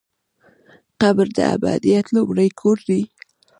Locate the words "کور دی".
2.59-3.01